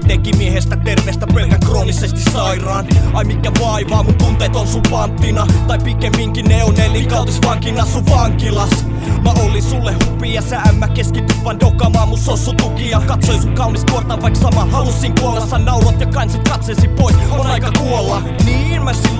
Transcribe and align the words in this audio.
terveestä 0.00 0.76
terveestä 0.76 1.26
pelkän 1.26 1.60
kroonisesti 1.60 2.20
sairaan. 2.32 2.86
Ai 3.14 3.24
mikä 3.24 3.52
vaivaa, 3.60 4.02
mun 4.02 4.14
tunteet 4.14 4.56
on 4.56 4.68
sun 4.68 4.82
panttina. 4.90 5.46
Tai 5.66 5.78
pikemminkin 5.78 6.44
ne 6.44 6.64
on 6.64 6.80
elinkautisvankina 6.80 7.86
sun 7.86 8.06
vankilas. 8.06 8.70
Mä 9.22 9.30
olin 9.30 9.62
sulle 9.62 9.94
hupi 10.06 10.34
ja 10.34 10.42
sä 10.42 10.60
ämmä 10.60 10.88
keskity 10.88 11.34
vaan 11.44 11.60
dokamaan 11.60 12.08
mun 12.08 12.18
sossu 12.18 12.52
tuki. 12.52 12.90
Ja 12.90 13.00
katsoin 13.00 13.42
sun 13.42 13.54
kaunis 13.54 13.84
kuorta 13.90 14.22
vaik 14.22 14.36
sama 14.36 14.64
halusin 14.64 15.14
kuolla. 15.20 15.46
Sä 15.46 15.58
naurot 15.58 16.00
ja 16.00 16.06
kansit 16.06 16.48
katsesi 16.48 16.88
pois, 16.88 17.16
on 17.30 17.46
aika 17.46 17.70
kuolla. 17.78 18.22
Niin 18.44 18.82
mä 18.84 18.92
vaikenin 18.92 19.13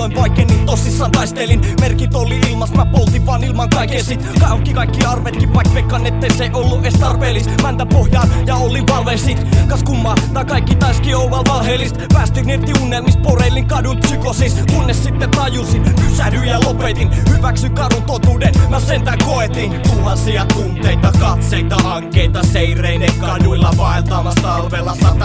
tosissaan 0.95 1.11
taistelin 1.11 1.61
Merkit 1.81 2.15
oli 2.15 2.39
ilmas, 2.39 2.73
mä 2.73 2.87
poltin 2.87 3.27
vaan 3.27 3.45
ilman 3.45 3.71
kaiken 3.71 4.05
sit. 4.05 4.21
Kaikki 4.41 4.75
kaikki 4.75 5.05
arvetkin 5.05 5.55
vaik 5.55 5.75
vekan 5.75 6.07
ettei 6.07 6.31
se 6.31 6.51
ollut 6.53 6.81
edes 6.81 6.95
tarpeellis. 6.95 7.47
Mäntä 7.63 7.87
pohjaan 7.87 8.29
ja 8.47 8.57
olin 8.57 8.87
valvesit 8.87 9.47
Kas 9.69 9.83
kumma, 9.83 10.15
tää 10.33 10.45
kaikki 10.45 10.75
taiski 10.75 11.15
oval 11.15 11.43
valheellist 11.49 11.97
Päästin 12.13 12.51
irti 12.51 12.73
unelmist, 12.83 13.23
poreilin 13.23 13.67
kadun 13.67 13.97
psykosis. 13.97 14.55
Kunnes 14.73 15.05
sitten 15.05 15.31
tajusin, 15.31 15.83
pysähdyin 15.83 16.45
ja 16.45 16.61
lopetin. 16.61 17.11
Hyväksy 17.29 17.69
kadun 17.69 18.03
totuuden, 18.03 18.55
mä 18.71 18.81
sentään 18.81 19.19
koetin. 19.25 19.81
Tuhansia 19.83 20.47
tunteita, 20.47 21.13
katseita, 21.21 21.77
hankkeita 21.77 22.43
Seireinen 22.43 23.15
kaduilla 23.21 23.71
vaeltamassa 23.77 24.43
talvella 24.43 24.97
masseja, 25.03 25.24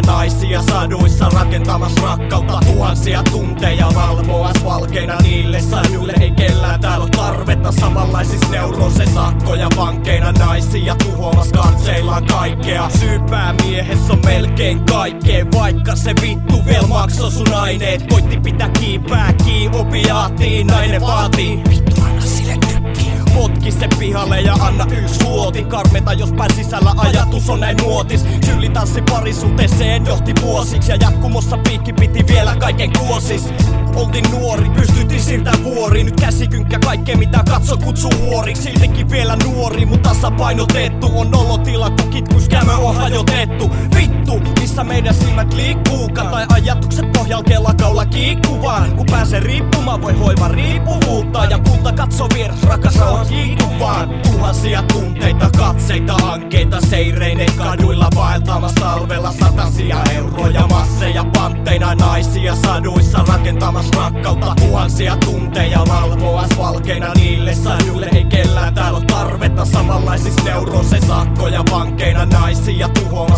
Naisia 0.00 0.62
saduissa 0.62 1.28
rakentamassa 1.28 2.00
rakkautta. 2.00 2.60
Tuhansia 2.66 3.22
tunteja 3.22 3.86
valvoas 3.94 4.64
valkeina 4.64 5.16
niille 5.22 5.60
saduille. 5.60 6.14
Ei 6.20 6.30
kellään 6.30 6.80
täällä 6.80 7.02
ole 7.02 7.10
tarvetta 7.10 7.72
samanlaisis 7.72 8.50
neuroseissa 8.50 9.14
Sakkoja 9.14 9.68
vankeina 9.76 10.32
naisia 10.32 10.96
tuhoamas 11.04 11.52
katseillaan 11.52 12.26
kaikkea. 12.26 12.90
Syypää 13.00 13.54
miehessä 13.64 14.12
on 14.12 14.20
melkein 14.24 14.84
kaikkea 14.84 15.46
Vaikka 15.54 15.96
se 15.96 16.14
vittu 16.22 16.64
vielä 16.66 16.86
makso 16.86 17.30
sun 17.30 17.54
aineet. 17.54 18.06
Koitti 18.06 18.36
pitää 18.40 18.68
kiipää 18.68 19.32
kiinni 19.32 19.78
opiaattiin 19.78 20.66
Nainen 20.66 21.00
vaatii. 21.00 21.62
Vittu 21.70 22.07
pihalle 24.08 24.40
ja 24.40 24.54
anna 24.60 24.86
yksi 24.90 25.24
huoti 25.24 25.64
Karmeta 25.64 26.12
jos 26.12 26.32
pään 26.32 26.54
sisällä 26.54 26.94
ajatus 26.96 27.50
on 27.50 27.60
näin 27.60 27.76
muotis 27.82 28.24
Syli 28.46 28.68
tanssi 28.68 29.02
parisuhteeseen 29.10 30.06
johti 30.06 30.32
vuosiksi 30.42 30.92
Ja 30.92 30.96
jatkumossa 31.00 31.58
piikki 31.58 31.92
piti 31.92 32.24
vielä 32.26 32.56
kaiken 32.56 32.90
kuosis. 32.98 33.48
Oltiin 33.94 34.30
nuori, 34.30 34.70
pystyttiin 34.70 35.22
siirtää 35.22 35.54
vuori. 35.64 36.04
Nyt 36.04 36.20
käsikynkkä 36.20 36.78
kaikkea 36.78 37.16
mitä 37.16 37.40
katso 37.50 37.76
kutsuu 37.76 38.10
huori 38.20 38.54
Siltikin 38.54 39.10
vielä 39.10 39.36
nuori, 39.44 39.86
mut 39.86 40.02
tasapainotettu. 40.02 41.10
On 41.14 41.34
olotila 41.34 41.90
kun 41.90 42.10
kitkus 42.10 42.48
kämö 42.48 42.72
on 42.72 42.94
hajotettu. 42.94 43.70
Vittu, 43.96 44.40
missä 44.60 44.84
meidän 44.84 45.14
silmät 45.14 45.54
liikkuukaan 45.54 46.28
Tai 46.28 46.46
ajatukset 46.54 47.12
pohjalla 47.12 47.44
kelakaula 47.44 48.06
kiikkuvaan 48.06 48.47
Kun 49.18 49.24
pääsee 49.24 49.40
riippumaan 49.40 50.02
voi 50.02 50.12
hoiva 50.12 50.48
riippuvuutta. 50.48 51.44
Ja 51.44 51.58
kulta 51.58 51.92
katso 51.92 52.26
vieras 52.34 52.62
rakas 52.62 52.96
rauha 52.96 53.24
kiikkuvaan 53.24 54.08
Tuhansia 54.22 54.82
tunteita, 54.82 55.50
katseita, 55.58 56.12
hankkeita 56.12 56.80
Seireinen 56.80 57.52
kaduilla 57.56 58.08
vaeltamas 58.14 58.72
talvella 58.74 59.32
Satasia 59.32 59.96
euroja, 60.14 60.66
masseja, 60.66 61.24
pantteina 61.24 61.94
Naisia 61.94 62.56
saduissa 62.56 63.18
rakentamas 63.28 63.90
rakkautta. 63.96 64.54
Tuhansia 64.54 65.16
tunteja 65.16 65.84
valvoas 65.88 66.58
valkeina 66.58 67.12
niille 67.14 67.54
saduille. 67.54 68.08
Ei 68.12 68.24
kellään 68.24 68.74
täällä 68.74 69.00
tarvetta 69.00 69.64
samanlaisis 69.64 70.44
neurose 70.44 71.00
Sakkoja 71.00 71.64
vankeina. 71.70 72.26
Naisia 72.26 72.88
tuhoamas 72.88 73.37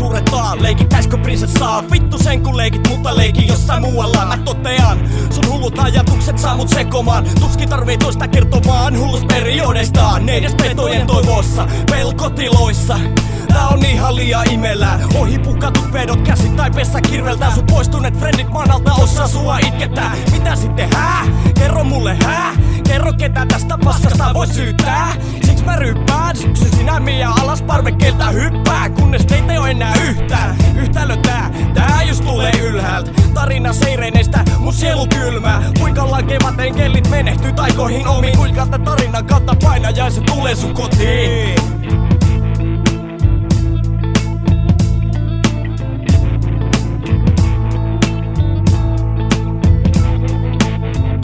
kaikkea 0.00 0.30
Ei 0.30 0.36
saa 0.36 0.52
surettaa, 0.52 0.62
leikittäiskö 0.62 1.16
prinsessaa 1.18 1.84
Vittu 1.90 2.18
sen 2.18 2.42
kun 2.42 2.56
leikit, 2.56 2.88
mutta 2.88 3.16
leiki 3.16 3.46
jossain 3.46 3.82
muualla. 3.82 4.24
Mä 4.24 4.36
totean, 4.36 4.98
sun 5.30 5.48
hullut 5.48 5.78
ajatukset 5.78 6.38
saa 6.38 6.56
mut 6.56 6.68
sekomaan. 6.68 7.24
Tuskin 7.40 7.68
tarvii 7.68 7.98
toista 7.98 8.28
kertomaan 8.28 8.98
hullus 8.98 9.24
periodeistaan 9.24 10.26
Neides 10.26 10.54
petojen 10.54 11.06
toivossa, 11.06 11.66
pelkotiloissa. 11.90 13.00
Tää 13.48 13.68
on 13.68 13.84
ihan 13.84 14.16
liian 14.16 14.50
imelää 14.50 15.00
Ohi 15.14 15.38
pukatut 15.38 15.92
pedot 15.92 16.20
käsit 16.20 16.56
tai 16.56 16.70
pessä 16.70 17.00
kirveltää 17.00 17.54
Sun 17.54 17.66
poistuneet 17.66 18.18
frendit 18.18 18.48
manalta 18.48 18.92
osaa 18.92 19.28
sua 19.28 19.58
itketää 19.58 20.16
Mitä 20.32 20.56
sitten 20.56 20.88
hää? 20.94 21.26
Kerro 21.54 21.84
mulle 21.84 22.18
hää? 22.24 22.54
Kerro 22.90 23.12
ketä 23.12 23.46
tästä 23.46 23.78
paskasta 23.84 24.34
voi 24.34 24.46
syyttää. 24.46 25.12
Siks 25.44 25.64
mä 25.64 25.76
ryppään 25.76 26.09
Syksyisin 26.40 26.88
ämmiä 26.88 27.30
alas 27.42 27.62
parvekkeelta 27.62 28.30
hyppää 28.30 28.90
Kunnes 28.90 29.26
teitä 29.26 29.52
ei 29.52 29.58
oo 29.58 29.66
enää 29.66 29.94
yhtään. 30.02 30.56
Yhtälö 30.76 31.16
tää, 31.16 31.50
tää 31.74 32.02
just 32.02 32.24
tulee 32.24 32.52
ylhäältä. 32.62 33.10
Tarina 33.34 33.72
seireineistä, 33.72 34.44
mun 34.58 34.72
sielu 34.72 35.06
kylmää. 35.06 35.62
Kuinka 35.78 36.10
lankevat 36.10 36.60
enkelit 36.60 37.10
menehtyy 37.10 37.52
taikoihin 37.52 38.06
omiin? 38.06 38.36
Kuinka 38.38 38.66
tää 38.66 38.78
tarinan 38.78 39.26
kautta 39.26 39.56
painajaiset 39.62 40.24
tulee 40.24 40.54
sun 40.54 40.74
kotiin? 40.74 41.54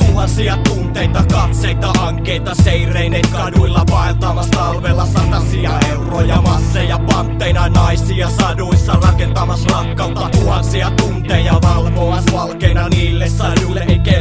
Tuhansia 0.07 0.57
tunteita, 1.07 1.35
katseita, 1.35 1.93
hankkeita 1.99 2.55
Seireineet 2.55 3.27
kaduilla 3.27 3.85
vaeltamas 3.91 4.47
talvella 4.47 5.07
Satasia 5.07 5.71
euroja, 5.91 6.43
masseja, 6.43 6.99
pantteina 6.99 7.69
Naisia 7.69 8.31
saduissa 8.31 8.93
rakentamas 8.93 9.65
rakkautta 9.65 10.29
Tuhansia 10.29 10.91
tunteja 10.91 11.55
valvoas 11.63 12.25
valkeina 12.33 12.89
niille 12.89 13.29
saduille 13.29 13.85
Ei 13.89 13.99
kellään 13.99 14.07
täällä 14.07 14.07
ole 14.07 14.16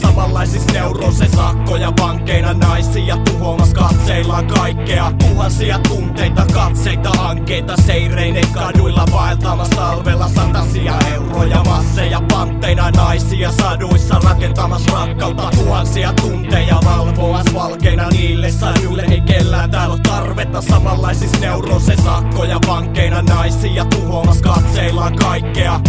samanlaisis 0.00 0.66
neurose 0.72 1.28
Sakkoja 1.36 1.92
vankeina 2.00 2.52
naisia 2.52 3.16
tuhoamas 3.16 3.74
katseillaan 3.74 4.46
kaikkea. 4.46 5.12
Tuhansia 5.18 5.78
tunteita, 5.78 6.46
katseita, 6.54 7.10
hankkeita 7.10 7.76
Seireineet 7.86 8.46
kaduilla 8.46 9.04
vaeltamas 9.12 9.70
talvella 9.70 10.28
Satasia 10.28 10.94
euroja, 11.14 11.62
masseja, 11.64 12.20
pantteina 12.32 12.90
Naisia 12.90 13.52
saduissa 13.52 14.20
rakentamas 14.24 14.86
rakkautta. 14.86 15.50
Tuhansia 15.50 16.12
tunteja 16.12 16.80
valvoas 16.84 17.54
valkeina 17.54 18.08
niille 18.08 18.50
saduille 18.50 19.02
Ei 19.02 19.20
kellään 19.20 19.70
täällä 19.70 19.94
ole 19.94 20.00
tarvetta. 20.02 20.62
Samanlaisis 20.62 21.40
neurose 21.40 21.96
Sakkoja 21.96 22.58
vankeina 22.66 23.22
naisia 23.22 23.84
tuhoamas 23.84 24.42
katseillaan 24.42 25.16
kaikkea 25.16 25.80